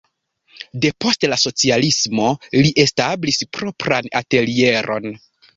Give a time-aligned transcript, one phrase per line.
[0.85, 5.11] Depost la socialismo li establis propran atelieron.